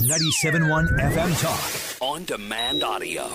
97.1 0.00 0.98
FM 0.98 1.40
Talk. 1.40 2.02
On 2.02 2.24
demand 2.24 2.82
audio. 2.82 3.28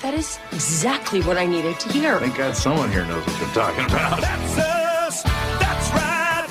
That 0.00 0.14
is 0.14 0.36
exactly 0.50 1.22
what 1.22 1.36
I 1.38 1.46
needed 1.46 1.78
to 1.78 1.92
hear. 1.92 2.18
Thank 2.18 2.36
God 2.36 2.56
someone 2.56 2.90
here 2.90 3.04
knows 3.06 3.24
what 3.24 3.38
they're 3.38 3.54
talking 3.54 3.84
about. 3.84 4.20
That's 4.20 4.58
us. 4.58 5.22
That's 5.22 5.90
right. 5.92 6.48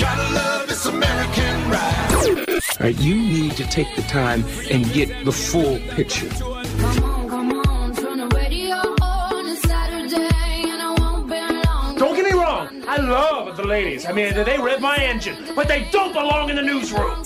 Gotta 0.00 0.34
love 0.34 0.68
this 0.68 0.86
American 0.86 1.70
ride. 1.70 2.60
All 2.80 2.86
right, 2.86 2.98
you 2.98 3.14
need 3.14 3.58
to 3.58 3.66
take 3.66 3.94
the 3.94 4.02
time 4.02 4.42
and 4.70 4.90
get 4.94 5.26
the 5.26 5.32
full 5.32 5.78
picture. 5.90 6.30
Don't 11.98 12.16
get 12.16 12.24
me 12.24 12.32
wrong. 12.32 12.84
I 12.88 12.96
love 12.96 13.56
the 13.58 13.66
ladies. 13.66 14.06
I 14.06 14.12
mean, 14.12 14.32
they 14.32 14.58
rev 14.58 14.80
my 14.80 14.96
engine, 14.96 15.36
but 15.54 15.68
they 15.68 15.86
don't 15.92 16.14
belong 16.14 16.48
in 16.48 16.56
the 16.56 16.62
newsroom. 16.62 17.22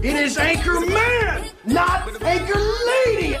It 0.00 0.14
is 0.14 0.38
Anchor 0.38 0.78
Man, 0.78 1.50
not 1.64 2.22
Anchor 2.22 2.60
Lady. 2.86 3.36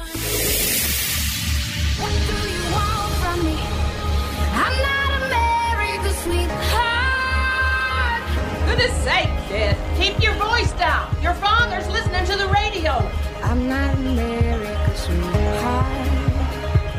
Goodness 8.66 9.04
sake, 9.04 9.28
kid. 9.46 9.76
Keep 9.96 10.20
your 10.20 10.34
voice 10.34 10.72
down. 10.72 11.16
Your 11.22 11.34
father's 11.34 11.86
listening 11.88 12.24
to 12.26 12.36
the 12.36 12.48
radio. 12.48 13.08
I'm 13.42 13.68
not 13.68 13.94
America's 13.94 14.98
sweetheart. 14.98 16.08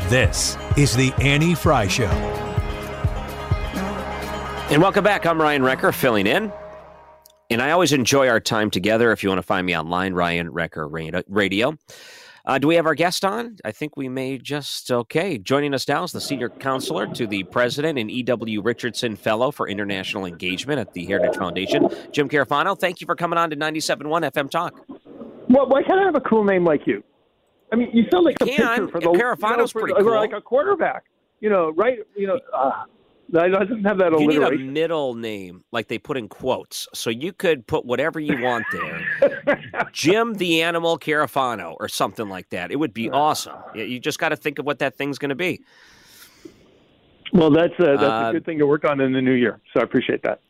This 0.08 0.56
is 0.78 0.96
the 0.96 1.12
Annie 1.20 1.54
Frey 1.54 1.88
Show. 1.88 2.04
And 4.70 4.80
welcome 4.80 5.04
back. 5.04 5.26
I'm 5.26 5.38
Ryan 5.38 5.62
Wrecker, 5.62 5.92
filling 5.92 6.26
in. 6.26 6.50
And 7.50 7.60
I 7.60 7.72
always 7.72 7.92
enjoy 7.92 8.28
our 8.28 8.38
time 8.38 8.70
together. 8.70 9.10
If 9.10 9.24
you 9.24 9.28
want 9.28 9.40
to 9.40 9.46
find 9.46 9.66
me 9.66 9.76
online, 9.76 10.14
Ryan 10.14 10.50
Wrecker 10.50 10.86
Radio. 10.86 11.76
Uh, 12.46 12.58
do 12.58 12.68
we 12.68 12.76
have 12.76 12.86
our 12.86 12.94
guest 12.94 13.24
on? 13.24 13.56
I 13.64 13.72
think 13.72 13.96
we 13.96 14.08
may 14.08 14.38
just. 14.38 14.90
Okay. 14.90 15.36
Joining 15.36 15.74
us 15.74 15.86
now 15.88 16.04
is 16.04 16.12
the 16.12 16.20
senior 16.20 16.48
counselor 16.48 17.06
to 17.08 17.26
the 17.26 17.42
president 17.44 17.98
and 17.98 18.10
E.W. 18.10 18.62
Richardson 18.62 19.16
Fellow 19.16 19.50
for 19.50 19.68
International 19.68 20.24
Engagement 20.24 20.78
at 20.78 20.92
the 20.94 21.04
Heritage 21.04 21.36
Foundation, 21.36 21.88
Jim 22.12 22.28
Carafano. 22.28 22.78
Thank 22.78 23.00
you 23.00 23.06
for 23.06 23.16
coming 23.16 23.38
on 23.38 23.50
to 23.50 23.56
97.1 23.56 24.30
FM 24.32 24.48
Talk. 24.48 24.84
Well, 25.48 25.68
why 25.68 25.82
can't 25.82 26.00
I 26.00 26.04
have 26.04 26.14
a 26.14 26.20
cool 26.20 26.44
name 26.44 26.64
like 26.64 26.86
you? 26.86 27.02
I 27.72 27.76
mean, 27.76 27.90
you 27.92 28.04
sound 28.10 28.24
like 28.24 28.36
a 28.40 28.46
Can. 28.46 28.56
pitcher 28.56 28.88
for 28.88 29.00
the 29.00 29.06
Carafano's 29.08 29.42
you 29.42 29.56
know, 29.56 29.66
for, 29.66 29.80
pretty 29.80 30.02
cool. 30.02 30.14
like 30.14 30.32
a 30.32 30.40
quarterback. 30.40 31.04
You 31.40 31.50
know, 31.50 31.72
right? 31.72 31.98
You 32.16 32.28
know, 32.28 32.40
uh, 32.54 32.84
I 33.38 33.48
doesn't 33.48 33.84
have 33.84 33.98
that 33.98 34.18
You 34.18 34.26
need 34.26 34.42
a 34.42 34.58
middle 34.58 35.14
name, 35.14 35.62
like 35.72 35.88
they 35.88 35.98
put 35.98 36.16
in 36.16 36.28
quotes. 36.28 36.88
So 36.94 37.10
you 37.10 37.32
could 37.32 37.66
put 37.66 37.84
whatever 37.84 38.18
you 38.18 38.42
want 38.42 38.66
there. 38.72 39.60
Jim 39.92 40.34
the 40.34 40.62
Animal 40.62 40.98
Carafano 40.98 41.76
or 41.78 41.88
something 41.88 42.28
like 42.28 42.48
that. 42.50 42.70
It 42.72 42.76
would 42.76 42.94
be 42.94 43.10
awesome. 43.10 43.56
You- 43.74 44.00
just 44.00 44.18
got 44.18 44.30
to 44.30 44.36
think 44.36 44.58
of 44.58 44.66
what 44.66 44.78
that 44.80 44.96
thing's 44.96 45.18
going 45.18 45.28
to 45.28 45.34
be. 45.34 45.60
Well, 47.32 47.50
that's 47.50 47.74
a, 47.78 47.84
that's 47.84 48.02
Uh, 48.02 48.26
a 48.30 48.32
good 48.32 48.44
thing 48.44 48.58
to 48.58 48.66
work 48.66 48.84
on 48.84 49.00
in 49.00 49.12
the 49.12 49.22
new 49.22 49.34
year. 49.34 49.60
So 49.72 49.80
I 49.80 49.84
appreciate 49.84 50.22
that. 50.24 50.40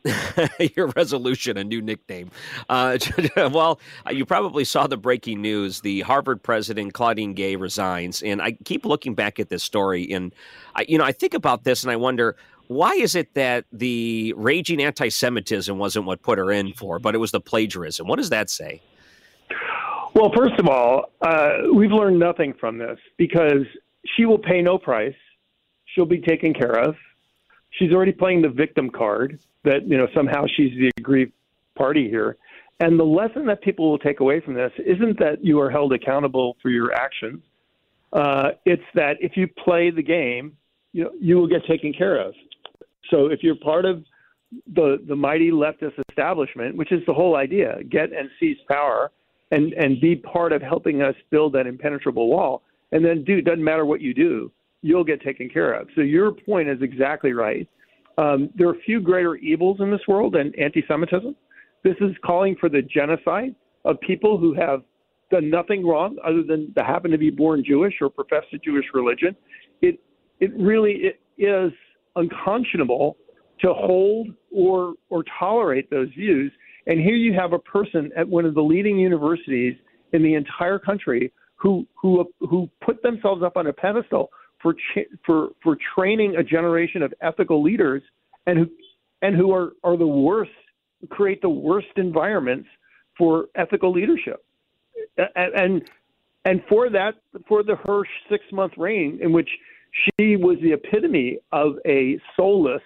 Your 0.75 0.87
resolution, 0.87 1.57
a 1.57 1.63
new 1.63 1.79
nickname. 1.79 2.31
Uh, 2.69 2.97
well, 3.37 3.79
you 4.09 4.25
probably 4.25 4.63
saw 4.63 4.87
the 4.87 4.97
breaking 4.97 5.41
news. 5.41 5.81
The 5.81 6.01
Harvard 6.01 6.41
president, 6.41 6.93
Claudine 6.93 7.33
Gay, 7.35 7.55
resigns. 7.55 8.23
And 8.23 8.41
I 8.41 8.53
keep 8.65 8.83
looking 8.83 9.13
back 9.13 9.39
at 9.39 9.49
this 9.49 9.61
story. 9.63 10.11
And, 10.11 10.33
I, 10.75 10.85
you 10.89 10.97
know, 10.97 11.03
I 11.03 11.11
think 11.11 11.35
about 11.35 11.65
this 11.65 11.83
and 11.83 11.91
I 11.91 11.97
wonder 11.97 12.35
why 12.71 12.93
is 12.93 13.15
it 13.15 13.33
that 13.33 13.65
the 13.73 14.33
raging 14.37 14.81
anti 14.81 15.09
Semitism 15.09 15.77
wasn't 15.77 16.05
what 16.05 16.21
put 16.21 16.37
her 16.37 16.51
in 16.51 16.71
for, 16.73 16.99
but 16.99 17.13
it 17.13 17.17
was 17.17 17.31
the 17.31 17.41
plagiarism? 17.41 18.07
What 18.07 18.15
does 18.15 18.29
that 18.29 18.49
say? 18.49 18.81
Well, 20.13 20.31
first 20.35 20.57
of 20.57 20.67
all, 20.67 21.11
uh, 21.21 21.57
we've 21.73 21.91
learned 21.91 22.17
nothing 22.17 22.53
from 22.59 22.77
this 22.77 22.97
because 23.17 23.65
she 24.15 24.25
will 24.25 24.37
pay 24.37 24.61
no 24.61 24.77
price. 24.77 25.15
She'll 25.85 26.05
be 26.05 26.21
taken 26.21 26.53
care 26.53 26.79
of. 26.79 26.95
She's 27.71 27.91
already 27.91 28.13
playing 28.13 28.41
the 28.41 28.49
victim 28.49 28.89
card 28.89 29.39
that, 29.63 29.85
you 29.87 29.97
know, 29.97 30.07
somehow 30.15 30.45
she's 30.55 30.71
the 30.77 30.91
aggrieved 30.97 31.33
party 31.75 32.09
here. 32.09 32.37
And 32.79 32.97
the 32.97 33.05
lesson 33.05 33.45
that 33.47 33.61
people 33.61 33.91
will 33.91 33.99
take 33.99 34.21
away 34.21 34.39
from 34.39 34.53
this 34.53 34.71
isn't 34.79 35.19
that 35.19 35.43
you 35.43 35.59
are 35.59 35.69
held 35.69 35.91
accountable 35.91 36.55
for 36.61 36.69
your 36.69 36.93
actions. 36.93 37.41
Uh, 38.13 38.51
it's 38.65 38.83
that 38.95 39.17
if 39.19 39.35
you 39.35 39.47
play 39.47 39.91
the 39.91 40.03
game, 40.03 40.55
you 40.93 41.09
you 41.21 41.37
will 41.37 41.47
get 41.47 41.65
taken 41.65 41.93
care 41.93 42.17
of. 42.19 42.33
So 43.09 43.27
if 43.27 43.39
you're 43.41 43.55
part 43.55 43.85
of 43.85 44.03
the 44.73 44.97
the 45.07 45.15
mighty 45.15 45.51
leftist 45.51 45.93
establishment, 46.09 46.75
which 46.75 46.91
is 46.91 47.01
the 47.07 47.13
whole 47.13 47.35
idea, 47.35 47.77
get 47.89 48.11
and 48.11 48.29
seize 48.39 48.57
power 48.67 49.11
and 49.51 49.73
and 49.73 49.99
be 49.99 50.15
part 50.15 50.51
of 50.51 50.61
helping 50.61 51.01
us 51.01 51.15
build 51.29 51.53
that 51.53 51.67
impenetrable 51.67 52.27
wall. 52.27 52.63
And 52.91 53.03
then 53.03 53.23
do 53.23 53.41
doesn't 53.41 53.63
matter 53.63 53.85
what 53.85 54.01
you 54.01 54.13
do, 54.13 54.51
you'll 54.81 55.03
get 55.03 55.21
taken 55.21 55.49
care 55.49 55.73
of. 55.73 55.87
So 55.95 56.01
your 56.01 56.31
point 56.31 56.69
is 56.69 56.81
exactly 56.81 57.33
right. 57.33 57.67
Um, 58.17 58.49
there 58.55 58.67
are 58.67 58.75
few 58.85 58.99
greater 58.99 59.35
evils 59.35 59.77
in 59.79 59.89
this 59.89 60.01
world 60.07 60.33
than 60.33 60.51
anti-Semitism. 60.59 61.35
This 61.83 61.95
is 62.01 62.11
calling 62.23 62.55
for 62.59 62.67
the 62.67 62.81
genocide 62.81 63.55
of 63.85 63.99
people 64.01 64.37
who 64.37 64.53
have 64.53 64.83
done 65.31 65.49
nothing 65.49 65.87
wrong 65.87 66.17
other 66.23 66.43
than 66.43 66.73
to 66.77 66.83
happen 66.83 67.09
to 67.11 67.17
be 67.17 67.29
born 67.29 67.63
Jewish 67.65 67.95
or 68.01 68.09
profess 68.09 68.43
the 68.51 68.57
Jewish 68.57 68.85
religion. 68.93 69.35
It 69.81 69.99
it 70.39 70.51
really 70.57 70.91
it 70.91 71.19
is 71.41 71.71
unconscionable 72.15 73.17
to 73.61 73.73
hold 73.73 74.29
or 74.51 74.95
or 75.09 75.23
tolerate 75.39 75.89
those 75.89 76.09
views. 76.09 76.51
And 76.87 76.99
here 76.99 77.15
you 77.15 77.33
have 77.33 77.53
a 77.53 77.59
person 77.59 78.11
at 78.17 78.27
one 78.27 78.45
of 78.45 78.55
the 78.55 78.61
leading 78.61 78.97
universities 78.97 79.75
in 80.13 80.23
the 80.23 80.33
entire 80.33 80.79
country 80.79 81.31
who 81.55 81.87
who 82.01 82.25
who 82.39 82.69
put 82.83 83.01
themselves 83.03 83.43
up 83.43 83.55
on 83.55 83.67
a 83.67 83.73
pedestal 83.73 84.29
for 84.61 84.75
for 85.25 85.49
for 85.63 85.77
training 85.95 86.35
a 86.37 86.43
generation 86.43 87.01
of 87.03 87.13
ethical 87.21 87.61
leaders 87.61 88.01
and 88.47 88.59
who 88.59 88.69
and 89.21 89.35
who 89.35 89.51
are 89.51 89.73
are 89.83 89.97
the 89.97 90.07
worst 90.07 90.51
create 91.09 91.41
the 91.41 91.49
worst 91.49 91.87
environments 91.97 92.67
for 93.17 93.47
ethical 93.55 93.91
leadership 93.91 94.43
and 95.17 95.53
and, 95.55 95.81
and 96.45 96.63
for 96.67 96.89
that 96.89 97.15
for 97.47 97.63
the 97.63 97.75
her 97.75 98.03
six 98.29 98.43
month 98.51 98.73
reign 98.77 99.19
in 99.21 99.31
which 99.31 99.49
she 99.91 100.35
was 100.35 100.57
the 100.61 100.73
epitome 100.73 101.39
of 101.51 101.75
a 101.85 102.19
soulless 102.35 102.81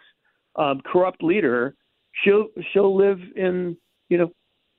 um, 0.56 0.82
corrupt 0.82 1.24
leader. 1.24 1.76
She'll 2.24 2.48
she'll 2.72 2.96
live 2.96 3.20
in 3.36 3.78
you 4.10 4.18
know 4.18 4.32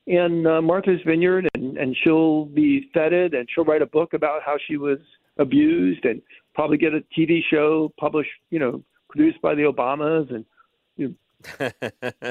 in 0.07 0.45
uh, 0.47 0.61
Martha's 0.61 1.01
Vineyard 1.05 1.47
and 1.53 1.77
and 1.77 1.95
she'll 2.03 2.45
be 2.45 2.89
feted 2.93 3.33
and 3.33 3.47
she'll 3.53 3.65
write 3.65 3.81
a 3.81 3.87
book 3.87 4.13
about 4.13 4.41
how 4.43 4.57
she 4.67 4.77
was 4.77 4.99
abused 5.37 6.05
and 6.05 6.21
probably 6.55 6.77
get 6.77 6.93
a 6.93 7.01
TV 7.17 7.41
show 7.49 7.91
published 7.99 8.31
you 8.49 8.59
know 8.59 8.83
produced 9.09 9.41
by 9.41 9.53
the 9.53 9.63
Obamas 9.63 10.33
and 10.33 10.45
you 10.95 11.09
know, 11.09 11.13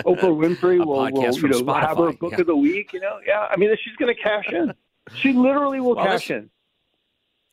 Oprah 0.02 0.34
Winfrey 0.34 0.78
will, 0.84 1.10
will 1.12 1.34
you 1.34 1.48
know 1.48 1.74
have 1.74 1.98
her 1.98 2.12
book 2.12 2.32
yeah. 2.32 2.40
of 2.40 2.46
the 2.46 2.56
week 2.56 2.92
you 2.92 3.00
know? 3.00 3.20
Yeah 3.24 3.46
I 3.48 3.56
mean 3.56 3.70
she's 3.84 3.96
going 3.96 4.14
to 4.14 4.20
cash 4.20 4.46
in. 4.52 4.74
She 5.14 5.32
literally 5.32 5.78
will 5.78 5.94
Well, 5.94 6.04
cash 6.04 6.30
in 6.32 6.50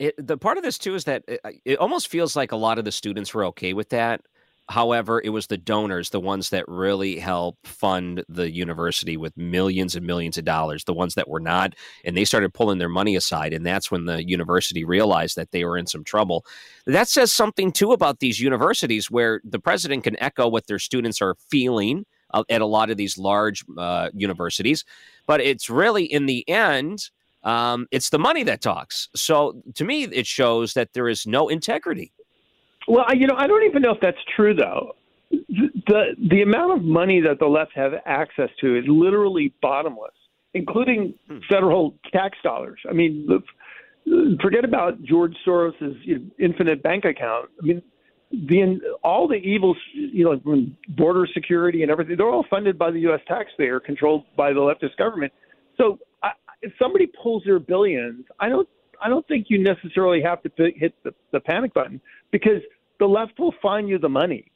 It, 0.04 0.16
the 0.18 0.38
part 0.38 0.58
of 0.58 0.64
this 0.64 0.78
too 0.78 0.96
is 0.96 1.06
that 1.06 1.24
it, 1.28 1.40
it 1.64 1.80
almost 1.80 2.10
feels 2.10 2.36
like 2.36 2.52
a 2.52 2.58
lot 2.58 2.78
of 2.78 2.84
the 2.84 2.92
students 2.92 3.34
were 3.34 3.46
okay 3.46 3.72
with 3.74 3.90
that. 3.90 4.20
However, 4.70 5.22
it 5.24 5.30
was 5.30 5.48
the 5.48 5.58
donors, 5.58 6.10
the 6.10 6.20
ones 6.20 6.50
that 6.50 6.68
really 6.68 7.20
help 7.20 7.58
fund 7.64 8.24
the 8.28 8.52
university 8.52 9.16
with 9.16 9.38
millions 9.38 9.96
and 9.96 10.06
millions 10.06 10.38
of 10.38 10.46
dollars, 10.46 10.84
the 10.84 10.94
ones 10.94 11.16
that 11.16 11.30
were 11.30 11.40
not. 11.40 11.76
And 12.04 12.16
they 12.18 12.26
started 12.26 12.54
pulling 12.54 12.80
their 12.80 12.90
money 12.90 13.16
aside. 13.16 13.54
And 13.54 13.66
that's 13.66 13.92
when 13.92 14.06
the 14.06 14.28
university 14.28 14.84
realized 14.84 15.36
that 15.36 15.52
they 15.52 15.64
were 15.64 15.78
in 15.78 15.88
some 15.88 16.04
trouble. 16.04 16.46
That 16.86 17.10
says 17.10 17.32
something, 17.32 17.72
too, 17.72 17.92
about 17.92 18.20
these 18.20 18.40
universities 18.40 19.12
where 19.12 19.42
the 19.44 19.60
president 19.60 20.06
can 20.06 20.22
echo 20.22 20.48
what 20.48 20.68
their 20.68 20.80
students 20.80 21.22
are 21.22 21.36
feeling 21.50 22.06
uh, 22.34 22.44
at 22.50 22.62
a 22.62 22.66
lot 22.66 22.90
of 22.90 22.96
these 22.98 23.18
large 23.18 23.64
uh, 23.78 24.10
universities. 24.14 24.86
But 25.28 25.42
it's 25.42 25.70
really, 25.70 26.06
in 26.06 26.26
the 26.26 26.48
end, 26.50 27.10
um, 27.44 27.88
it's 27.92 28.10
the 28.10 28.20
money 28.20 28.44
that 28.44 28.62
talks. 28.62 29.10
So 29.16 29.62
to 29.76 29.84
me, 29.84 30.04
it 30.04 30.28
shows 30.28 30.74
that 30.74 30.94
there 30.94 31.08
is 31.08 31.28
no 31.28 31.50
integrity. 31.50 32.12
Well, 32.88 33.06
you 33.14 33.28
know, 33.28 33.36
I 33.38 33.48
don't 33.48 33.64
even 33.64 33.82
know 33.82 33.92
if 33.92 34.02
that's 34.02 34.18
true 34.36 34.54
though. 34.54 34.96
The 35.32 36.16
the 36.30 36.42
amount 36.42 36.78
of 36.78 36.84
money 36.84 37.22
that 37.22 37.40
the 37.40 37.48
left 37.48 37.72
have 37.76 37.94
access 38.06 38.50
to 38.62 38.78
is 38.78 38.84
literally 38.88 39.54
bottomless, 39.62 40.14
including 40.54 41.16
hmm. 41.28 41.40
federal 41.50 41.96
tax 42.12 42.38
dollars. 42.44 42.80
I 42.90 42.94
mean, 42.94 43.28
the, 43.28 44.38
forget 44.42 44.66
about 44.66 45.02
George 45.04 45.36
Soros's 45.46 45.96
you 46.04 46.20
know, 46.20 46.26
infinite 46.40 46.84
bank 46.84 47.06
account. 47.06 47.50
I 47.62 47.66
mean, 47.66 47.82
the 48.32 48.80
all 49.04 49.28
the 49.28 49.36
evils, 49.36 49.78
you 49.94 50.26
know, 50.26 50.66
border 50.90 51.28
security 51.34 51.84
and 51.84 51.92
everything, 51.92 52.18
they're 52.18 52.30
all 52.30 52.46
funded 52.50 52.78
by 52.78 52.92
the 52.92 53.00
U.S. 53.02 53.22
taxpayer, 53.28 53.80
controlled 53.80 54.26
by 54.36 54.52
the 54.54 54.60
leftist 54.60 54.98
government. 54.98 55.32
So, 55.78 56.00
if 56.64 56.72
somebody 56.82 57.08
pulls 57.22 57.44
their 57.44 57.60
billions, 57.60 58.26
I 58.40 58.50
don't 58.50 58.68
I 59.02 59.10
don't 59.10 59.28
think 59.28 59.48
you 59.50 59.62
necessarily 59.62 60.22
have 60.22 60.42
to 60.44 60.52
hit 60.58 60.96
the, 61.04 61.14
the 61.32 61.40
panic 61.42 61.74
button 61.74 62.00
because 62.32 62.62
the 63.00 63.06
left 63.06 63.38
will 63.38 63.54
find 63.62 63.90
you 63.90 64.00
the 64.00 64.10
money. 64.10 64.50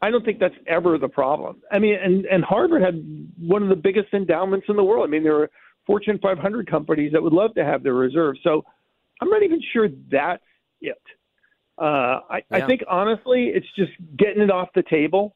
I 0.00 0.10
don't 0.10 0.24
think 0.24 0.38
that's 0.38 0.54
ever 0.66 0.98
the 0.98 1.08
problem. 1.08 1.62
I 1.72 1.78
mean, 1.78 1.96
and, 2.00 2.24
and 2.26 2.44
Harvard 2.44 2.82
had 2.82 3.02
one 3.38 3.62
of 3.62 3.68
the 3.68 3.76
biggest 3.76 4.12
endowments 4.12 4.66
in 4.68 4.76
the 4.76 4.84
world. 4.84 5.08
I 5.08 5.10
mean, 5.10 5.24
there 5.24 5.40
are 5.40 5.50
Fortune 5.86 6.18
500 6.22 6.70
companies 6.70 7.12
that 7.12 7.22
would 7.22 7.32
love 7.32 7.54
to 7.54 7.64
have 7.64 7.82
their 7.82 7.94
reserves. 7.94 8.38
So 8.44 8.64
I'm 9.20 9.28
not 9.28 9.42
even 9.42 9.60
sure 9.72 9.88
that's 10.10 10.42
it. 10.80 11.02
Uh, 11.78 12.20
I, 12.30 12.36
yeah. 12.36 12.42
I 12.50 12.66
think 12.66 12.82
honestly, 12.88 13.50
it's 13.54 13.66
just 13.74 13.92
getting 14.16 14.42
it 14.42 14.50
off 14.50 14.68
the 14.74 14.82
table. 14.82 15.34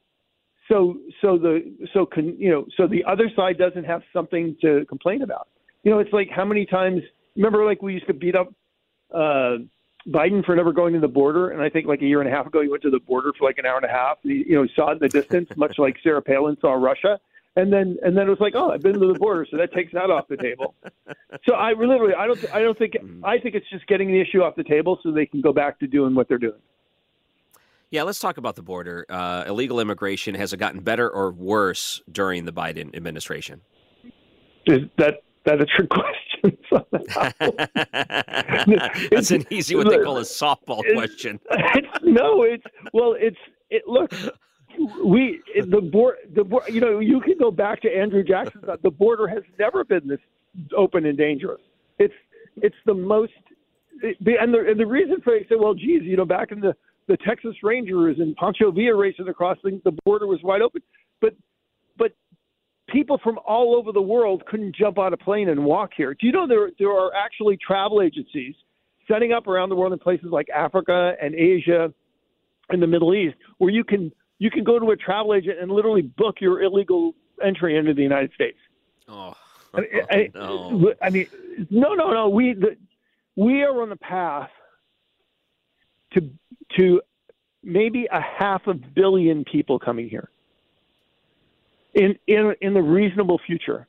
So, 0.69 0.99
so 1.21 1.39
the 1.39 1.75
so 1.93 2.07
can 2.07 2.39
you 2.39 2.51
know 2.51 2.67
so 2.77 2.87
the 2.87 3.05
other 3.05 3.31
side 3.35 3.59
doesn't 3.59 3.85
have 3.85 4.03
something 4.13 4.57
to 4.63 4.85
complain 4.89 5.23
about. 5.23 5.49
You 5.83 5.91
know, 5.91 5.99
it's 5.99 6.13
like 6.13 6.29
how 6.31 6.45
many 6.45 6.67
times 6.67 7.03
remember 7.37 7.65
like 7.65 7.83
we 7.83 7.95
used 7.95 8.07
to 8.07 8.15
beat 8.15 8.37
up 8.37 8.53
uh, 9.13 9.59
Biden 10.09 10.45
for 10.45 10.55
never 10.57 10.73
going 10.73 10.95
to 10.95 11.01
the 11.01 11.09
border, 11.09 11.51
and 11.51 11.63
I 11.63 11.69
think 11.69 11.87
like 11.87 12.03
a 12.03 12.07
year 12.07 12.21
and 12.21 12.29
a 12.29 12.33
half 12.33 12.47
ago 12.47 12.63
he 12.63 12.69
went 12.69 12.83
to 12.83 12.91
the 12.91 13.01
border 13.01 13.33
for 13.39 13.47
like 13.47 13.59
an 13.59 13.67
hour 13.67 13.77
and 13.77 13.85
a 13.85 13.93
half. 13.93 14.19
He, 14.23 14.45
you 14.49 14.55
know, 14.55 14.67
saw 14.75 14.91
it 14.91 14.95
in 14.95 14.99
the 15.01 15.09
distance, 15.09 15.51
much 15.57 15.79
like 15.79 15.97
Sarah 16.03 16.23
Palin 16.23 16.57
saw 16.61 16.73
Russia, 16.73 17.19
and 17.57 17.73
then 17.73 17.97
and 18.03 18.17
then 18.17 18.27
it 18.27 18.31
was 18.31 18.41
like, 18.41 18.55
oh, 18.55 18.71
I've 18.71 18.83
been 18.83 18.95
to 18.95 19.13
the 19.13 19.19
border, 19.19 19.47
so 19.51 19.57
that 19.57 19.73
takes 19.73 19.93
that 19.93 20.11
off 20.11 20.29
the 20.29 20.37
table. 20.37 20.75
So 21.49 21.55
I 21.55 21.73
literally, 21.73 22.15
I 22.15 22.27
don't, 22.27 22.55
I 22.55 22.61
don't 22.61 22.79
think, 22.79 22.93
mm-hmm. 22.93 23.25
I 23.25 23.39
think 23.39 23.55
it's 23.57 23.69
just 23.69 23.87
getting 23.89 24.09
the 24.09 24.21
issue 24.21 24.43
off 24.43 24.55
the 24.55 24.63
table 24.63 25.01
so 25.03 25.11
they 25.11 25.27
can 25.27 25.41
go 25.41 25.53
back 25.53 25.81
to 25.81 25.87
doing 25.89 26.15
what 26.15 26.29
they're 26.29 26.39
doing. 26.39 26.61
Yeah, 27.91 28.05
let's 28.05 28.21
talk 28.21 28.37
about 28.37 28.55
the 28.55 28.63
border. 28.63 29.05
Uh, 29.09 29.45
illegal 29.47 29.81
immigration 29.81 30.35
has 30.35 30.53
it 30.53 30.59
gotten 30.59 30.81
better 30.81 31.11
or 31.11 31.33
worse 31.33 32.01
during 32.13 32.45
the 32.45 32.53
Biden 32.53 32.95
administration? 32.95 33.61
Is 34.67 34.83
that 34.99 35.23
that 35.45 35.61
a 35.61 35.67
trick 35.77 35.91
question? 35.91 36.59
That's 39.11 39.31
an 39.31 39.45
easy 39.51 39.77
what 39.77 39.89
they 39.89 39.99
call 39.99 40.19
a 40.19 40.23
softball 40.23 40.83
question. 40.95 41.41
No, 42.05 42.43
it's 42.43 42.65
well, 42.93 43.15
it's 43.19 43.39
it. 43.71 43.85
Look, 43.87 44.13
we 45.03 45.41
the 45.57 45.81
board 45.81 46.17
the 46.35 46.45
board. 46.45 46.65
You 46.69 46.81
know, 46.81 46.99
you 46.99 47.21
can 47.21 47.39
go 47.39 47.51
back 47.51 47.81
to 47.83 47.89
Andrew 47.89 48.23
Jackson. 48.23 48.61
Uh, 48.69 48.77
the 48.83 48.91
border 48.91 49.27
has 49.27 49.43
never 49.59 49.83
been 49.83 50.07
this 50.07 50.19
open 50.77 51.07
and 51.07 51.17
dangerous. 51.17 51.63
It's 51.99 52.13
it's 52.57 52.77
the 52.85 52.93
most. 52.93 53.33
It, 54.03 54.19
and 54.21 54.53
the 54.53 54.59
and 54.69 54.79
the 54.79 54.87
reason 54.87 55.23
for 55.23 55.35
it, 55.35 55.47
say, 55.49 55.55
well, 55.59 55.73
geez, 55.73 56.03
you 56.03 56.19
know, 56.19 56.27
back 56.27 56.53
in 56.53 56.61
the 56.61 56.77
the 57.09 57.17
Texas 57.27 57.55
Rangers 57.63 58.19
and 58.19 58.37
Pancho 58.37 58.71
Villa 58.71 58.95
racing 58.95 59.29
across 59.29 59.57
the, 59.65 59.81
the 59.85 59.93
border 60.05 60.27
was 60.27 60.41
wide 60.43 60.61
open, 60.61 60.83
people 62.89 63.19
from 63.23 63.39
all 63.47 63.77
over 63.77 63.93
the 63.93 64.03
world 64.03 64.45
couldn't 64.47 64.75
jump 64.75 64.99
on 64.99 65.13
a 65.13 65.17
plane 65.17 65.49
and 65.49 65.65
walk 65.65 65.91
here. 65.97 66.15
Do 66.15 66.27
you 66.27 66.33
know 66.33 66.47
there 66.47 66.71
there 66.79 66.91
are 66.91 67.15
actually 67.15 67.57
travel 67.57 68.03
agencies 68.03 68.55
setting 69.09 69.33
up 69.33 69.47
around 69.47 69.69
the 69.69 69.77
world 69.77 69.93
in 69.93 69.99
places 69.99 70.29
like 70.31 70.49
Africa 70.51 71.15
and 71.21 71.35
Asia 71.35 71.93
and 72.71 72.83
the 72.83 72.87
Middle 72.87 73.15
East 73.15 73.37
where 73.59 73.71
you 73.71 73.85
can 73.85 74.13
you 74.39 74.51
can 74.51 74.65
go 74.65 74.79
to 74.79 74.91
a 74.91 74.97
travel 74.97 75.35
agent 75.35 75.59
and 75.61 75.71
literally 75.71 76.03
book 76.03 76.37
your 76.41 76.63
illegal 76.63 77.15
entry 77.45 77.77
into 77.77 77.95
the 77.95 78.03
United 78.03 78.33
States. 78.33 78.59
Oh, 79.09 79.35
I, 79.75 79.81
I, 80.11 80.31
no. 80.35 80.93
I 81.01 81.11
mean, 81.11 81.29
no, 81.71 81.95
no, 81.95 82.13
no. 82.13 82.29
We 82.29 82.55
the, 82.55 82.77
we 83.37 83.63
are 83.63 83.83
on 83.83 83.89
the 83.89 83.97
path 83.97 84.51
to 86.15 86.31
to 86.79 87.01
maybe 87.63 88.09
a 88.11 88.21
half 88.21 88.67
a 88.67 88.75
billion 88.75 89.45
people 89.45 89.79
coming 89.79 90.09
here 90.09 90.32
in 91.95 92.19
in 92.27 92.55
in 92.61 92.75
the 92.75 92.83
reasonable 92.83 93.41
future. 93.47 93.87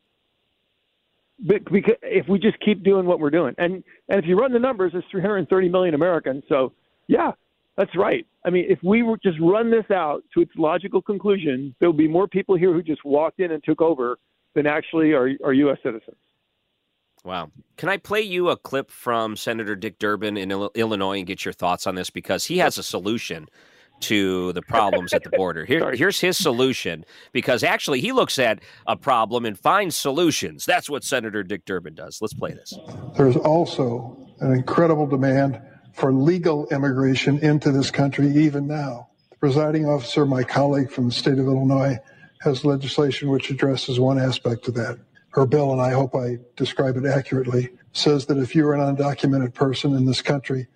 Because 1.45 1.95
if 2.03 2.27
we 2.29 2.39
just 2.39 2.59
keep 2.59 2.83
doing 2.83 3.05
what 3.05 3.19
we're 3.19 3.31
doing, 3.31 3.55
and 3.57 3.83
and 4.09 4.19
if 4.19 4.25
you 4.25 4.39
run 4.39 4.53
the 4.53 4.59
numbers, 4.59 4.91
it's 4.95 5.05
330 5.11 5.69
million 5.69 5.95
Americans. 5.95 6.44
So 6.47 6.73
yeah, 7.07 7.31
that's 7.75 7.95
right. 7.95 8.25
I 8.45 8.50
mean, 8.50 8.65
if 8.69 8.79
we 8.83 9.03
were 9.03 9.17
just 9.17 9.39
run 9.39 9.71
this 9.71 9.89
out 9.91 10.23
to 10.33 10.41
its 10.41 10.51
logical 10.57 11.01
conclusion, 11.01 11.75
there 11.79 11.89
would 11.89 11.97
be 11.97 12.07
more 12.07 12.27
people 12.27 12.55
here 12.55 12.71
who 12.71 12.83
just 12.83 13.03
walked 13.03 13.39
in 13.39 13.51
and 13.51 13.63
took 13.63 13.81
over 13.81 14.19
than 14.53 14.67
actually 14.67 15.13
are, 15.13 15.31
are 15.44 15.53
U.S. 15.53 15.77
citizens. 15.83 16.17
Wow. 17.23 17.51
Can 17.77 17.89
I 17.89 17.97
play 17.97 18.21
you 18.21 18.50
a 18.50 18.57
clip 18.57 18.91
from 18.91 19.38
Senator 19.38 19.75
Dick 19.75 19.97
Durbin 19.97 20.35
in 20.35 20.51
Illinois 20.51 21.17
and 21.19 21.27
get 21.27 21.45
your 21.45 21.53
thoughts 21.53 21.88
on 21.88 21.95
this? 21.95 22.09
Because 22.09 22.45
he 22.45 22.57
has 22.57 22.77
a 22.77 22.83
solution 22.83 23.47
to 24.03 24.53
the 24.53 24.61
problems 24.61 25.13
at 25.13 25.23
the 25.23 25.29
border. 25.29 25.65
Here, 25.65 25.91
here's 25.95 26.19
his 26.19 26.38
solution 26.38 27.05
because 27.31 27.63
actually 27.63 28.01
he 28.01 28.11
looks 28.11 28.39
at 28.39 28.59
a 28.88 28.95
problem 28.95 29.45
and 29.45 29.57
finds 29.57 29.95
solutions. 29.95 30.65
That's 30.65 30.89
what 30.89 31.03
Senator 31.03 31.44
Dick 31.44 31.65
Durbin 31.65 31.95
does. 31.95 32.19
Let's 32.21 32.33
play 32.33 32.53
this. 32.53 32.77
There's 33.17 33.38
also 33.38 34.17
an 34.39 34.51
incredible 34.53 35.07
demand 35.07 35.61
for 35.94 36.11
legal 36.11 36.67
immigration 36.69 37.39
into 37.39 37.71
this 37.71 37.91
country 37.91 38.27
even 38.27 38.67
now. 38.67 39.09
The 39.31 39.38
presiding 39.38 39.85
officer, 39.85 40.25
my 40.25 40.44
colleague 40.44 40.91
from 40.91 41.07
the 41.07 41.13
state 41.13 41.39
of 41.39 41.45
Illinois, 41.45 41.97
has 42.41 42.65
legislation 42.65 43.29
which 43.29 43.50
addresses 43.50 44.00
one 44.00 44.19
aspect 44.19 44.67
of 44.67 44.73
that. 44.73 45.00
Her 45.29 45.45
bill, 45.45 45.71
and 45.71 45.81
I 45.81 45.91
hope 45.91 46.13
I 46.15 46.38
describe 46.55 46.98
it 46.98 47.05
accurately, 47.05 47.69
says 47.93 48.25
that 48.25 48.38
if 48.38 48.53
you're 48.55 48.74
an 48.74 48.95
undocumented 48.95 49.53
person 49.53 49.95
in 49.95 50.05
this 50.05 50.22
country 50.22 50.67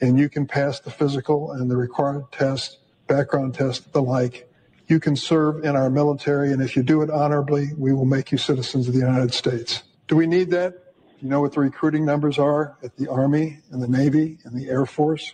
and 0.00 0.18
you 0.18 0.28
can 0.28 0.46
pass 0.46 0.80
the 0.80 0.90
physical 0.90 1.52
and 1.52 1.70
the 1.70 1.76
required 1.76 2.30
test, 2.32 2.78
background 3.06 3.54
test, 3.54 3.92
the 3.92 4.02
like, 4.02 4.50
you 4.86 5.00
can 5.00 5.16
serve 5.16 5.64
in 5.64 5.76
our 5.76 5.90
military. 5.90 6.52
And 6.52 6.62
if 6.62 6.76
you 6.76 6.82
do 6.82 7.02
it 7.02 7.10
honorably, 7.10 7.70
we 7.76 7.92
will 7.92 8.04
make 8.04 8.30
you 8.32 8.38
citizens 8.38 8.86
of 8.86 8.94
the 8.94 9.00
United 9.00 9.32
States. 9.32 9.82
Do 10.08 10.16
we 10.16 10.26
need 10.26 10.50
that? 10.50 10.74
You 11.20 11.30
know 11.30 11.40
what 11.40 11.52
the 11.52 11.60
recruiting 11.60 12.04
numbers 12.04 12.38
are 12.38 12.76
at 12.82 12.96
the 12.96 13.08
Army 13.08 13.60
and 13.70 13.82
the 13.82 13.88
Navy 13.88 14.38
and 14.44 14.54
the 14.54 14.68
Air 14.68 14.84
Force? 14.84 15.32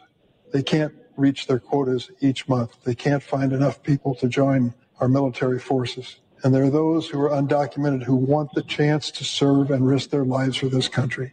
They 0.53 0.63
can't 0.63 0.95
reach 1.17 1.47
their 1.47 1.59
quotas 1.59 2.11
each 2.21 2.49
month. 2.49 2.77
They 2.85 2.95
can't 2.95 3.23
find 3.23 3.53
enough 3.53 3.83
people 3.83 4.15
to 4.17 4.29
join 4.29 4.73
our 5.01 5.09
military 5.09 5.59
forces. 5.59 6.17
And 6.43 6.55
there 6.55 6.65
are 6.65 6.71
those 6.71 7.09
who 7.09 7.21
are 7.21 7.31
undocumented 7.31 8.05
who 8.05 8.17
want 8.17 8.55
the 8.55 8.63
chance 8.63 9.11
to 9.13 9.25
serve 9.25 9.71
and 9.71 9.87
risk 9.87 10.11
their 10.11 10.25
lives 10.25 10.57
for 10.57 10.67
this 10.67 10.89
country. 10.89 11.33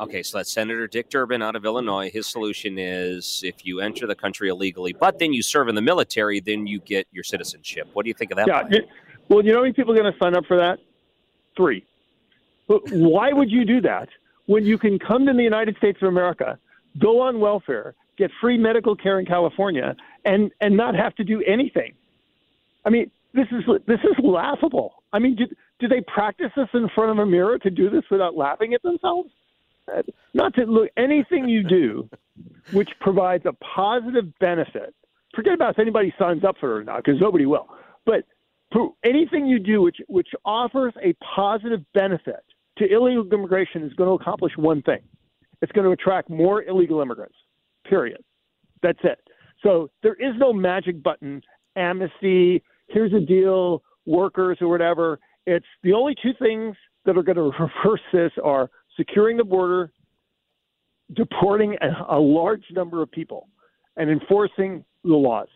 Okay, 0.00 0.22
so 0.22 0.38
that's 0.38 0.50
Senator 0.50 0.86
Dick 0.86 1.10
Durbin 1.10 1.42
out 1.42 1.56
of 1.56 1.66
Illinois. 1.66 2.10
His 2.10 2.26
solution 2.26 2.78
is 2.78 3.42
if 3.44 3.66
you 3.66 3.80
enter 3.80 4.06
the 4.06 4.14
country 4.14 4.48
illegally, 4.48 4.94
but 4.94 5.18
then 5.18 5.34
you 5.34 5.42
serve 5.42 5.68
in 5.68 5.74
the 5.74 5.82
military, 5.82 6.40
then 6.40 6.66
you 6.66 6.80
get 6.80 7.06
your 7.12 7.22
citizenship. 7.22 7.86
What 7.92 8.04
do 8.04 8.08
you 8.08 8.14
think 8.14 8.30
of 8.30 8.38
that? 8.38 8.48
Yeah. 8.48 8.62
It, 8.70 8.88
well, 9.28 9.44
you 9.44 9.52
know 9.52 9.58
how 9.58 9.62
many 9.62 9.74
people 9.74 9.92
are 9.92 10.00
going 10.00 10.10
to 10.10 10.18
sign 10.18 10.34
up 10.34 10.46
for 10.46 10.56
that? 10.56 10.78
Three. 11.54 11.84
But 12.66 12.90
why 12.92 13.34
would 13.34 13.50
you 13.50 13.66
do 13.66 13.82
that 13.82 14.08
when 14.46 14.64
you 14.64 14.78
can 14.78 14.98
come 14.98 15.26
to 15.26 15.34
the 15.34 15.42
United 15.42 15.76
States 15.76 15.98
of 16.00 16.08
America, 16.08 16.58
go 16.98 17.20
on 17.20 17.38
welfare, 17.38 17.94
get 18.16 18.30
free 18.40 18.56
medical 18.56 18.96
care 18.96 19.20
in 19.20 19.26
California, 19.26 19.94
and 20.24 20.50
and 20.62 20.74
not 20.74 20.94
have 20.94 21.14
to 21.16 21.24
do 21.24 21.42
anything? 21.46 21.92
I 22.86 22.88
mean, 22.88 23.10
this 23.34 23.48
is 23.52 23.64
this 23.86 24.00
is 24.00 24.16
laughable. 24.24 24.94
I 25.12 25.18
mean, 25.18 25.36
do, 25.36 25.44
do 25.78 25.88
they 25.88 26.00
practice 26.00 26.52
this 26.56 26.68
in 26.72 26.88
front 26.94 27.10
of 27.10 27.18
a 27.18 27.26
mirror 27.26 27.58
to 27.58 27.70
do 27.70 27.90
this 27.90 28.04
without 28.10 28.34
laughing 28.34 28.72
at 28.72 28.82
themselves? 28.82 29.30
Not 30.34 30.54
to 30.54 30.62
look 30.64 30.88
anything 30.96 31.48
you 31.48 31.62
do 31.62 32.08
which 32.72 32.88
provides 33.00 33.44
a 33.46 33.52
positive 33.54 34.26
benefit 34.38 34.94
forget 35.34 35.54
about 35.54 35.70
if 35.70 35.78
anybody 35.78 36.12
signs 36.18 36.44
up 36.44 36.56
for 36.58 36.76
it 36.76 36.80
or 36.80 36.84
not 36.84 37.02
because 37.04 37.20
nobody 37.20 37.46
will 37.46 37.66
but 38.06 38.24
anything 39.04 39.46
you 39.46 39.58
do 39.58 39.82
which 39.82 39.96
which 40.08 40.28
offers 40.44 40.94
a 41.02 41.14
positive 41.34 41.80
benefit 41.94 42.44
to 42.78 42.92
illegal 42.92 43.26
immigration 43.32 43.82
is 43.82 43.92
going 43.94 44.08
to 44.08 44.22
accomplish 44.22 44.52
one 44.56 44.82
thing. 44.82 45.00
It's 45.62 45.72
going 45.72 45.84
to 45.84 45.92
attract 45.92 46.30
more 46.30 46.62
illegal 46.64 47.00
immigrants 47.00 47.36
period. 47.88 48.22
That's 48.82 48.98
it. 49.02 49.18
So 49.62 49.90
there 50.02 50.14
is 50.14 50.34
no 50.38 50.52
magic 50.52 51.02
button 51.02 51.42
amnesty 51.76 52.62
here's 52.88 53.12
a 53.12 53.20
deal 53.20 53.82
workers 54.06 54.58
or 54.60 54.68
whatever. 54.68 55.18
It's 55.46 55.66
the 55.82 55.92
only 55.92 56.14
two 56.22 56.32
things 56.40 56.76
that 57.04 57.16
are 57.16 57.22
going 57.22 57.36
to 57.36 57.42
reverse 57.42 58.00
this 58.12 58.32
are 58.42 58.70
securing 59.00 59.38
the 59.38 59.44
border, 59.44 59.90
deporting 61.14 61.76
a, 61.80 62.16
a 62.16 62.20
large 62.20 62.64
number 62.72 63.02
of 63.02 63.10
people, 63.10 63.48
and 63.96 64.10
enforcing 64.10 64.84
the 65.04 65.14
laws. 65.14 65.48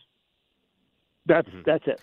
That's 1.26 1.48
mm-hmm. 1.48 1.60
that's 1.66 1.86
it. 1.86 2.00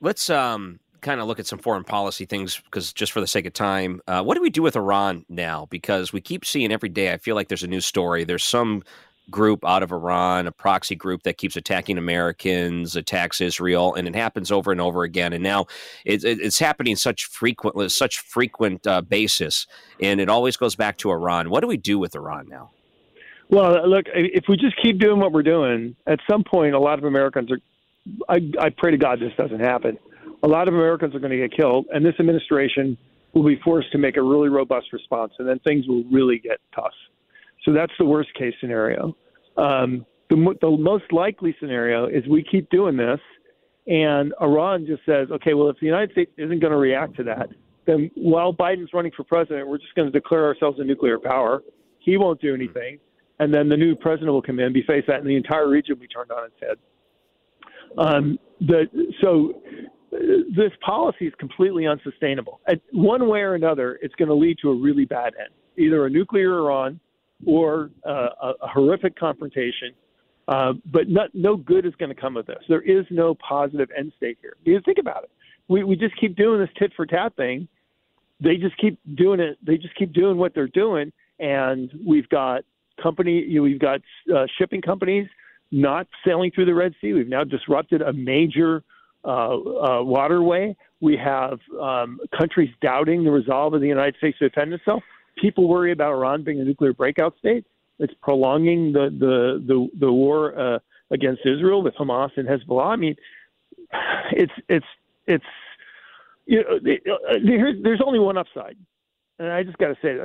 Let's 0.00 0.30
um, 0.30 0.80
kind 1.00 1.20
of 1.20 1.26
look 1.26 1.38
at 1.38 1.46
some 1.46 1.58
foreign 1.58 1.84
policy 1.84 2.24
things 2.24 2.60
because 2.64 2.92
just 2.92 3.12
for 3.12 3.20
the 3.20 3.26
sake 3.26 3.46
of 3.46 3.52
time, 3.52 4.00
uh, 4.08 4.22
what 4.22 4.34
do 4.34 4.42
we 4.42 4.50
do 4.50 4.62
with 4.62 4.76
Iran 4.76 5.24
now? 5.28 5.66
Because 5.70 6.12
we 6.12 6.20
keep 6.20 6.44
seeing 6.44 6.72
every 6.72 6.88
day. 6.88 7.12
I 7.12 7.18
feel 7.18 7.34
like 7.34 7.48
there's 7.48 7.62
a 7.62 7.68
new 7.68 7.80
story. 7.80 8.24
There's 8.24 8.44
some 8.44 8.82
group 9.30 9.64
out 9.64 9.82
of 9.82 9.92
Iran, 9.92 10.46
a 10.46 10.52
proxy 10.52 10.94
group 10.94 11.22
that 11.22 11.38
keeps 11.38 11.56
attacking 11.56 11.98
Americans, 11.98 12.96
attacks 12.96 13.40
Israel, 13.40 13.94
and 13.94 14.06
it 14.08 14.14
happens 14.14 14.50
over 14.50 14.72
and 14.72 14.80
over 14.80 15.04
again. 15.04 15.32
And 15.32 15.42
now 15.42 15.66
it, 16.04 16.24
it, 16.24 16.40
it's 16.40 16.58
happening 16.58 16.96
such 16.96 17.26
frequent, 17.26 17.92
such 17.92 18.18
frequent 18.18 18.86
uh, 18.86 19.00
basis, 19.00 19.66
and 20.00 20.20
it 20.20 20.28
always 20.28 20.56
goes 20.56 20.74
back 20.74 20.98
to 20.98 21.10
Iran. 21.10 21.50
What 21.50 21.60
do 21.60 21.66
we 21.66 21.76
do 21.76 21.98
with 21.98 22.14
Iran 22.14 22.48
now? 22.48 22.70
Well, 23.48 23.88
look, 23.88 24.06
if 24.14 24.44
we 24.48 24.56
just 24.56 24.76
keep 24.82 24.98
doing 24.98 25.20
what 25.20 25.32
we're 25.32 25.42
doing, 25.42 25.94
at 26.06 26.18
some 26.30 26.42
point, 26.42 26.74
a 26.74 26.80
lot 26.80 26.98
of 26.98 27.04
Americans 27.04 27.50
are. 27.50 27.58
I, 28.28 28.40
I 28.58 28.70
pray 28.70 28.90
to 28.90 28.96
God 28.96 29.20
this 29.20 29.32
doesn't 29.36 29.60
happen. 29.60 29.96
A 30.42 30.48
lot 30.48 30.66
of 30.66 30.74
Americans 30.74 31.14
are 31.14 31.20
going 31.20 31.30
to 31.30 31.36
get 31.36 31.56
killed, 31.56 31.86
and 31.92 32.04
this 32.04 32.14
administration 32.18 32.96
will 33.32 33.44
be 33.44 33.60
forced 33.62 33.92
to 33.92 33.98
make 33.98 34.16
a 34.16 34.22
really 34.22 34.48
robust 34.48 34.92
response, 34.92 35.32
and 35.38 35.48
then 35.48 35.58
things 35.60 35.86
will 35.86 36.02
really 36.10 36.38
get 36.38 36.58
tough. 36.74 36.92
So 37.64 37.72
that's 37.72 37.92
the 37.98 38.04
worst 38.04 38.34
case 38.34 38.54
scenario. 38.60 39.16
Um, 39.56 40.04
the, 40.30 40.54
the 40.60 40.70
most 40.70 41.12
likely 41.12 41.54
scenario 41.60 42.06
is 42.06 42.26
we 42.28 42.42
keep 42.42 42.68
doing 42.70 42.96
this, 42.96 43.20
and 43.86 44.32
Iran 44.40 44.86
just 44.86 45.04
says, 45.04 45.28
okay, 45.30 45.54
well, 45.54 45.68
if 45.68 45.76
the 45.80 45.86
United 45.86 46.12
States 46.12 46.32
isn't 46.36 46.60
going 46.60 46.72
to 46.72 46.78
react 46.78 47.16
to 47.16 47.24
that, 47.24 47.48
then 47.86 48.10
while 48.14 48.54
Biden's 48.54 48.90
running 48.94 49.12
for 49.16 49.24
president, 49.24 49.68
we're 49.68 49.78
just 49.78 49.94
going 49.94 50.10
to 50.10 50.12
declare 50.12 50.46
ourselves 50.46 50.78
a 50.80 50.84
nuclear 50.84 51.18
power. 51.18 51.62
He 51.98 52.16
won't 52.16 52.40
do 52.40 52.54
anything, 52.54 52.98
and 53.40 53.52
then 53.52 53.68
the 53.68 53.76
new 53.76 53.94
president 53.94 54.32
will 54.32 54.42
come 54.42 54.58
in, 54.60 54.72
be 54.72 54.82
faced 54.82 55.08
that, 55.08 55.20
and 55.20 55.26
the 55.28 55.36
entire 55.36 55.68
region 55.68 55.96
will 55.96 56.00
be 56.00 56.08
turned 56.08 56.30
on 56.30 56.44
its 56.46 56.54
head. 56.60 56.78
Um, 57.98 58.38
the, 58.60 58.86
so 59.20 59.60
this 60.10 60.72
policy 60.84 61.26
is 61.26 61.34
completely 61.38 61.86
unsustainable. 61.86 62.60
One 62.92 63.28
way 63.28 63.40
or 63.40 63.54
another, 63.54 63.98
it's 64.00 64.14
going 64.14 64.28
to 64.28 64.34
lead 64.34 64.58
to 64.62 64.70
a 64.70 64.74
really 64.74 65.04
bad 65.04 65.34
end, 65.38 65.50
either 65.76 66.06
a 66.06 66.10
nuclear 66.10 66.58
Iran 66.58 67.00
or 67.46 67.90
uh, 68.06 68.28
a, 68.42 68.52
a 68.62 68.68
horrific 68.68 69.18
confrontation. 69.18 69.92
Uh, 70.48 70.72
but 70.92 71.08
not, 71.08 71.30
no 71.34 71.56
good 71.56 71.86
is 71.86 71.94
going 71.98 72.14
to 72.14 72.20
come 72.20 72.36
of 72.36 72.46
this. 72.46 72.58
There 72.68 72.82
is 72.82 73.06
no 73.10 73.34
positive 73.36 73.88
end 73.96 74.12
state 74.16 74.38
here. 74.40 74.56
Think 74.84 74.98
about 74.98 75.24
it. 75.24 75.30
We, 75.68 75.84
we 75.84 75.96
just 75.96 76.18
keep 76.20 76.36
doing 76.36 76.60
this 76.60 76.70
tit 76.78 76.92
for 76.96 77.06
tat 77.06 77.36
thing. 77.36 77.68
They 78.40 78.56
just 78.56 78.76
keep 78.78 78.98
doing 79.14 79.38
it. 79.38 79.56
They 79.64 79.76
just 79.76 79.94
keep 79.94 80.12
doing 80.12 80.36
what 80.36 80.52
they're 80.54 80.66
doing. 80.66 81.12
And 81.38 81.90
we've 82.04 82.28
got 82.28 82.64
company, 83.00 83.44
you 83.46 83.58
know, 83.58 83.62
we've 83.62 83.78
got 83.80 84.00
uh, 84.34 84.46
shipping 84.58 84.82
companies 84.82 85.28
not 85.70 86.06
sailing 86.26 86.50
through 86.54 86.66
the 86.66 86.74
Red 86.74 86.94
Sea. 87.00 87.12
We've 87.12 87.28
now 87.28 87.44
disrupted 87.44 88.02
a 88.02 88.12
major 88.12 88.82
uh, 89.24 89.28
uh, 89.28 90.02
waterway. 90.02 90.76
We 91.00 91.16
have 91.16 91.58
um, 91.80 92.18
countries 92.36 92.70
doubting 92.82 93.24
the 93.24 93.30
resolve 93.30 93.74
of 93.74 93.80
the 93.80 93.86
United 93.86 94.16
States 94.16 94.38
to 94.38 94.48
defend 94.48 94.72
itself 94.72 95.02
people 95.36 95.68
worry 95.68 95.92
about 95.92 96.12
Iran 96.12 96.42
being 96.42 96.60
a 96.60 96.64
nuclear 96.64 96.92
breakout 96.92 97.34
state. 97.38 97.64
It's 97.98 98.14
prolonging 98.22 98.92
the 98.92 99.10
the 99.10 99.64
the, 99.66 99.88
the 99.98 100.12
war 100.12 100.58
uh, 100.58 100.78
against 101.10 101.42
Israel 101.44 101.82
with 101.82 101.94
Hamas 101.94 102.30
and 102.36 102.48
Hezbollah. 102.48 102.86
I 102.86 102.96
mean, 102.96 103.16
it's 104.32 104.52
it's 104.68 104.86
it's 105.26 105.44
you 106.46 106.58
know, 106.58 106.78
there's 106.82 107.82
there's 107.82 108.00
only 108.04 108.18
one 108.18 108.36
upside, 108.36 108.76
and 109.38 109.52
I 109.52 109.62
just 109.62 109.78
got 109.78 109.88
to 109.88 109.94
say 110.02 110.16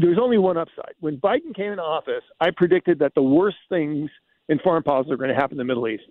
there's 0.00 0.18
only 0.18 0.38
one 0.38 0.56
upside. 0.56 0.94
When 1.00 1.18
Biden 1.18 1.54
came 1.54 1.72
into 1.72 1.82
office, 1.82 2.22
I 2.40 2.50
predicted 2.50 3.00
that 3.00 3.14
the 3.14 3.22
worst 3.22 3.58
things 3.68 4.10
in 4.48 4.58
foreign 4.60 4.82
policy 4.82 5.12
are 5.12 5.16
going 5.16 5.28
to 5.28 5.34
happen 5.34 5.54
in 5.54 5.58
the 5.58 5.64
Middle 5.64 5.88
East, 5.88 6.04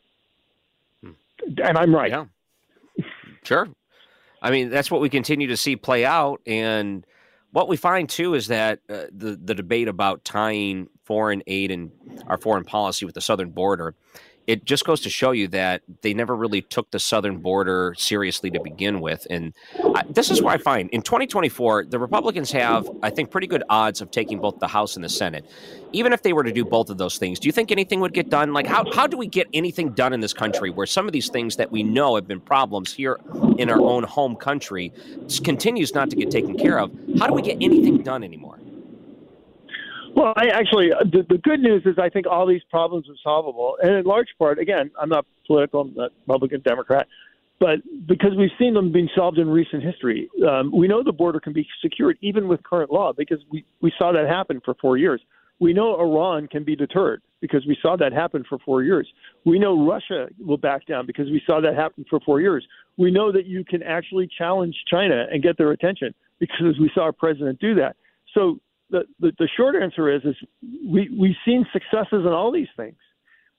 hmm. 1.04 1.12
and 1.64 1.78
I'm 1.78 1.94
right. 1.96 2.12
Yeah, 2.12 2.26
sure. 3.44 3.68
I 4.42 4.52
mean, 4.52 4.70
that's 4.70 4.92
what 4.92 5.02
we 5.02 5.10
continue 5.10 5.48
to 5.48 5.58
see 5.58 5.76
play 5.76 6.06
out, 6.06 6.42
and 6.46 7.06
what 7.52 7.68
we 7.68 7.78
find 7.78 8.10
too 8.10 8.34
is 8.34 8.48
that 8.48 8.80
uh, 8.90 9.06
the 9.12 9.40
the 9.42 9.56
debate 9.56 9.88
about 9.88 10.24
tying 10.24 10.90
foreign 11.06 11.42
aid 11.48 11.72
and 11.72 11.92
our 12.28 12.38
foreign 12.38 12.64
policy 12.64 13.06
with 13.06 13.16
the 13.16 13.22
southern 13.22 13.52
border 13.52 13.96
it 14.48 14.64
just 14.64 14.86
goes 14.86 15.02
to 15.02 15.10
show 15.10 15.32
you 15.32 15.50
that 15.50 15.82
they 16.02 16.14
never 16.14 16.34
really 16.36 16.62
took 16.62 16.90
the 16.92 17.00
southern 17.00 17.40
border 17.40 17.94
seriously 17.98 18.50
to 18.50 18.62
begin 18.62 19.02
with. 19.02 19.28
And 19.30 19.54
I, 19.94 20.04
this 20.10 20.32
is 20.32 20.42
where 20.42 20.54
I 20.54 20.58
find 20.58 20.90
in 20.92 21.02
2024, 21.02 21.86
the 21.86 22.00
Republicans 22.00 22.52
have, 22.54 22.90
I 23.04 23.10
think, 23.10 23.30
pretty 23.30 23.48
good 23.48 23.64
odds 23.70 24.00
of 24.00 24.10
taking 24.10 24.40
both 24.40 24.58
the 24.60 24.68
House 24.68 24.96
and 24.96 25.04
the 25.04 25.10
Senate. 25.10 25.46
Even 25.92 26.14
if 26.14 26.24
they 26.24 26.32
were 26.32 26.44
to 26.44 26.52
do 26.52 26.64
both 26.64 26.90
of 26.90 26.98
those 26.98 27.18
things, 27.18 27.40
do 27.40 27.48
you 27.48 27.52
think 27.52 27.72
anything 27.72 28.00
would 28.00 28.14
get 28.14 28.30
done? 28.30 28.54
Like, 28.54 28.68
how, 28.68 28.90
how 28.94 29.06
do 29.06 29.18
we 29.18 29.28
get 29.28 29.48
anything 29.54 29.92
done 29.92 30.14
in 30.14 30.22
this 30.22 30.34
country 30.34 30.70
where 30.70 30.88
some 30.88 31.08
of 31.08 31.12
these 31.12 31.30
things 31.30 31.58
that 31.58 31.70
we 31.70 31.84
know 31.84 32.16
have 32.16 32.28
been 32.28 32.40
problems 32.40 32.94
here 32.94 33.20
in 33.58 33.70
our 33.70 33.82
own 33.82 34.04
home 34.04 34.38
country 34.38 34.94
continues 35.44 35.94
not 35.94 36.10
to 36.10 36.16
get 36.16 36.32
taken 36.32 36.58
care 36.58 36.80
of? 36.80 36.92
How 37.20 37.28
do 37.28 37.34
we 37.34 37.42
get 37.42 37.58
anything 37.62 38.02
done 38.02 38.24
anymore? 38.24 38.60
Well, 40.18 40.34
I 40.36 40.48
actually, 40.48 40.92
uh, 40.92 41.04
the, 41.04 41.24
the 41.30 41.38
good 41.38 41.60
news 41.60 41.84
is 41.86 42.00
I 42.02 42.10
think 42.10 42.26
all 42.26 42.48
these 42.48 42.64
problems 42.72 43.08
are 43.08 43.14
solvable, 43.24 43.78
and 43.84 43.94
in 43.94 44.04
large 44.04 44.30
part, 44.40 44.58
again, 44.58 44.90
I'm 45.00 45.10
not 45.10 45.28
political, 45.46 45.82
I'm 45.82 45.94
not 45.94 46.12
Republican, 46.22 46.64
Democrat, 46.66 47.06
but 47.60 47.82
because 48.08 48.32
we've 48.36 48.50
seen 48.58 48.74
them 48.74 48.92
being 48.92 49.10
solved 49.16 49.38
in 49.38 49.48
recent 49.48 49.84
history, 49.84 50.28
um, 50.50 50.72
we 50.76 50.88
know 50.88 51.04
the 51.04 51.12
border 51.12 51.40
can 51.40 51.54
be 51.54 51.68
secured 51.84 52.18
even 52.22 52.48
with 52.48 52.64
current 52.64 52.92
law 52.92 53.14
because 53.16 53.38
we 53.52 53.64
we 53.80 53.94
saw 54.00 54.12
that 54.12 54.28
happen 54.28 54.60
for 54.66 54.74
four 54.82 54.98
years. 54.98 55.22
We 55.60 55.72
know 55.72 56.00
Iran 56.00 56.48
can 56.48 56.64
be 56.64 56.76
deterred 56.76 57.22
because 57.40 57.68
we 57.68 57.78
saw 57.80 57.96
that 57.98 58.12
happen 58.12 58.44
for 58.50 58.58
four 58.66 58.82
years. 58.82 59.08
We 59.46 59.60
know 59.60 59.86
Russia 59.86 60.30
will 60.40 60.58
back 60.58 60.88
down 60.88 61.06
because 61.06 61.28
we 61.28 61.44
saw 61.46 61.62
that 61.62 61.76
happen 61.76 62.06
for 62.10 62.20
four 62.22 62.42
years. 62.42 62.66
We 62.98 63.12
know 63.12 63.32
that 63.32 63.46
you 63.46 63.64
can 63.64 63.84
actually 63.84 64.28
challenge 64.36 64.76
China 64.90 65.28
and 65.32 65.44
get 65.44 65.60
their 65.60 65.72
attention 65.74 66.16
because 66.40 66.80
we 66.80 66.90
saw 66.96 67.04
our 67.04 67.12
president 67.12 67.60
do 67.60 67.76
that. 67.76 67.96
So 68.34 68.60
the, 68.90 69.04
the, 69.20 69.32
the 69.40 69.50
short 69.58 69.76
answer 69.76 70.14
is 70.14 70.22
is 70.24 70.36
we 70.86 71.10
we've 71.18 71.36
seen 71.46 71.66
successes 71.74 72.26
in 72.26 72.28
all 72.28 72.52
these 72.52 72.68
things, 72.78 72.98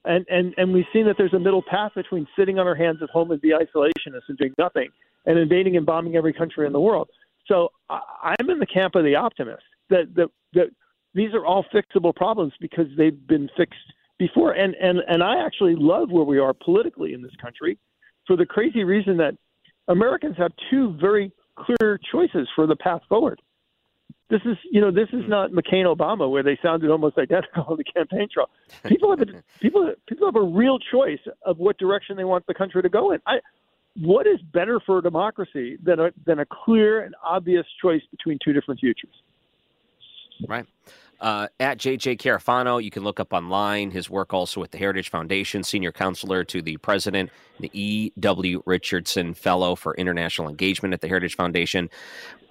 and 0.05 0.25
and 0.29 0.53
and 0.57 0.73
we've 0.73 0.85
seen 0.91 1.05
that 1.07 1.15
there's 1.17 1.33
a 1.33 1.39
middle 1.39 1.61
path 1.61 1.91
between 1.95 2.27
sitting 2.37 2.59
on 2.59 2.67
our 2.67 2.75
hands 2.75 2.99
at 3.01 3.09
home 3.09 3.31
and 3.31 3.41
be 3.41 3.51
isolationists 3.51 4.27
and 4.27 4.37
doing 4.37 4.53
nothing, 4.57 4.89
and 5.25 5.37
invading 5.37 5.77
and 5.77 5.85
bombing 5.85 6.15
every 6.15 6.33
country 6.33 6.65
in 6.65 6.73
the 6.73 6.79
world. 6.79 7.09
So 7.47 7.69
I, 7.89 8.35
I'm 8.39 8.49
in 8.49 8.59
the 8.59 8.65
camp 8.65 8.95
of 8.95 9.03
the 9.03 9.15
optimist 9.15 9.63
that 9.89 10.13
that 10.15 10.29
that 10.53 10.69
these 11.13 11.33
are 11.33 11.45
all 11.45 11.65
fixable 11.73 12.15
problems 12.15 12.53
because 12.59 12.87
they've 12.97 13.27
been 13.27 13.49
fixed 13.55 13.79
before, 14.17 14.53
and 14.53 14.75
and 14.75 14.99
and 15.07 15.23
I 15.23 15.45
actually 15.45 15.75
love 15.75 16.09
where 16.11 16.25
we 16.25 16.39
are 16.39 16.53
politically 16.53 17.13
in 17.13 17.21
this 17.21 17.35
country, 17.41 17.77
for 18.25 18.35
the 18.35 18.45
crazy 18.45 18.83
reason 18.83 19.17
that 19.17 19.35
Americans 19.87 20.37
have 20.37 20.51
two 20.71 20.95
very 20.99 21.31
clear 21.55 21.99
choices 22.11 22.47
for 22.55 22.65
the 22.65 22.75
path 22.75 23.01
forward 23.09 23.41
this 24.29 24.41
is, 24.45 24.57
you 24.71 24.79
know, 24.79 24.91
this 24.91 25.09
is 25.11 25.23
hmm. 25.23 25.29
not 25.29 25.51
McCain 25.51 25.85
Obama 25.85 26.29
where 26.29 26.43
they 26.43 26.57
sounded 26.61 26.89
almost 26.89 27.17
identical 27.17 27.63
on 27.67 27.77
the 27.77 27.83
campaign 27.83 28.27
trail. 28.31 28.49
People 28.85 29.09
have 29.09 29.21
a, 29.21 29.43
people 29.59 29.93
people 30.07 30.27
have 30.27 30.35
a 30.35 30.43
real 30.43 30.79
choice 30.79 31.19
of 31.45 31.57
what 31.57 31.77
direction 31.77 32.15
they 32.15 32.23
want 32.23 32.45
the 32.47 32.53
country 32.53 32.81
to 32.81 32.89
go 32.89 33.11
in. 33.11 33.19
I, 33.25 33.39
what 33.95 34.27
is 34.27 34.39
better 34.53 34.79
for 34.85 34.99
a 34.99 35.01
democracy 35.01 35.77
than 35.83 35.99
a 35.99 36.11
than 36.25 36.39
a 36.39 36.45
clear 36.45 37.03
and 37.03 37.15
obvious 37.23 37.65
choice 37.81 38.01
between 38.11 38.37
two 38.43 38.53
different 38.53 38.79
futures? 38.79 39.13
Right 40.47 40.65
uh, 41.21 41.47
at 41.59 41.77
JJ 41.77 42.19
Carafano. 42.19 42.83
You 42.83 42.91
can 42.91 43.03
look 43.03 43.19
up 43.19 43.33
online 43.33 43.91
his 43.91 44.09
work 44.09 44.33
also 44.33 44.61
with 44.61 44.71
the 44.71 44.77
Heritage 44.77 45.09
Foundation, 45.09 45.63
senior 45.63 45.91
counselor 45.91 46.43
to 46.45 46.61
the 46.61 46.77
president, 46.77 47.29
the 47.59 47.69
E.W. 47.73 48.63
Richardson 48.65 49.33
Fellow 49.33 49.75
for 49.75 49.95
International 49.95 50.49
Engagement 50.49 50.93
at 50.93 51.01
the 51.01 51.07
Heritage 51.07 51.35
Foundation. 51.35 51.89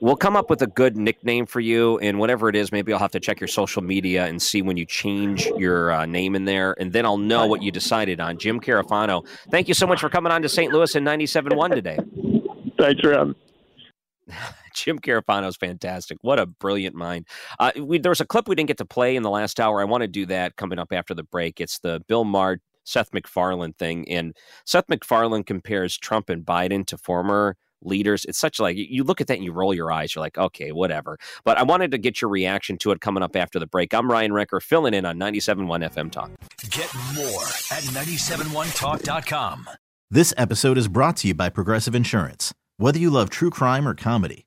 We'll 0.00 0.16
come 0.16 0.36
up 0.36 0.48
with 0.48 0.62
a 0.62 0.66
good 0.66 0.96
nickname 0.96 1.46
for 1.46 1.60
you, 1.60 1.98
and 1.98 2.18
whatever 2.18 2.48
it 2.48 2.54
is, 2.54 2.70
maybe 2.70 2.92
I'll 2.92 3.00
have 3.00 3.10
to 3.12 3.20
check 3.20 3.40
your 3.40 3.48
social 3.48 3.82
media 3.82 4.26
and 4.26 4.40
see 4.40 4.62
when 4.62 4.76
you 4.76 4.84
change 4.84 5.46
your 5.56 5.90
uh, 5.90 6.06
name 6.06 6.36
in 6.36 6.44
there, 6.44 6.76
and 6.78 6.92
then 6.92 7.04
I'll 7.04 7.18
know 7.18 7.46
what 7.46 7.62
you 7.62 7.72
decided 7.72 8.20
on. 8.20 8.38
Jim 8.38 8.60
Carafano, 8.60 9.26
thank 9.50 9.66
you 9.66 9.74
so 9.74 9.86
much 9.86 10.00
for 10.00 10.08
coming 10.08 10.30
on 10.30 10.42
to 10.42 10.48
St. 10.48 10.72
Louis 10.72 10.94
in 10.94 11.04
97.1 11.04 11.74
today. 11.74 11.98
Thanks, 12.78 13.02
Rob. 13.04 13.34
Jim 14.84 14.98
Carafano 14.98 15.48
is 15.48 15.56
fantastic. 15.56 16.18
What 16.22 16.38
a 16.38 16.46
brilliant 16.46 16.94
mind. 16.94 17.26
Uh, 17.58 17.72
we, 17.80 17.98
there 17.98 18.10
was 18.10 18.20
a 18.20 18.26
clip 18.26 18.48
we 18.48 18.54
didn't 18.54 18.68
get 18.68 18.78
to 18.78 18.84
play 18.84 19.16
in 19.16 19.22
the 19.22 19.30
last 19.30 19.60
hour. 19.60 19.80
I 19.80 19.84
want 19.84 20.02
to 20.02 20.08
do 20.08 20.26
that 20.26 20.56
coming 20.56 20.78
up 20.78 20.92
after 20.92 21.14
the 21.14 21.22
break. 21.22 21.60
It's 21.60 21.78
the 21.78 22.02
Bill 22.08 22.24
Maher, 22.24 22.60
Seth 22.84 23.12
MacFarlane 23.12 23.74
thing. 23.74 24.08
And 24.08 24.36
Seth 24.64 24.88
MacFarlane 24.88 25.44
compares 25.44 25.96
Trump 25.96 26.28
and 26.30 26.44
Biden 26.44 26.86
to 26.86 26.96
former 26.96 27.56
leaders. 27.82 28.24
It's 28.24 28.38
such 28.38 28.58
like 28.58 28.76
you 28.76 29.04
look 29.04 29.20
at 29.20 29.26
that 29.28 29.34
and 29.34 29.44
you 29.44 29.52
roll 29.52 29.72
your 29.74 29.92
eyes. 29.92 30.14
You're 30.14 30.22
like, 30.22 30.38
okay, 30.38 30.72
whatever. 30.72 31.18
But 31.44 31.58
I 31.58 31.62
wanted 31.62 31.90
to 31.92 31.98
get 31.98 32.20
your 32.20 32.30
reaction 32.30 32.76
to 32.78 32.90
it 32.90 33.00
coming 33.00 33.22
up 33.22 33.36
after 33.36 33.58
the 33.58 33.66
break. 33.66 33.94
I'm 33.94 34.10
Ryan 34.10 34.32
Wrecker, 34.32 34.60
filling 34.60 34.94
in 34.94 35.04
on 35.04 35.18
97.1 35.18 35.90
FM 35.90 36.10
Talk. 36.10 36.30
Get 36.70 36.92
more 37.14 37.42
at 37.70 37.84
971talk.com. 37.84 39.68
This 40.10 40.32
episode 40.36 40.78
is 40.78 40.88
brought 40.88 41.18
to 41.18 41.28
you 41.28 41.34
by 41.34 41.50
Progressive 41.50 41.94
Insurance. 41.94 42.54
Whether 42.78 42.98
you 42.98 43.10
love 43.10 43.28
true 43.28 43.50
crime 43.50 43.86
or 43.86 43.94
comedy, 43.94 44.46